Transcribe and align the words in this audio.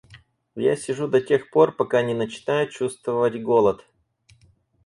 Я 0.55 0.75
сижу 0.75 1.07
до 1.07 1.21
тех 1.21 1.51
пор, 1.51 1.73
пока 1.75 2.01
не 2.01 2.15
начинаю 2.15 2.67
чувствовать 2.71 3.39
голод. 3.39 3.85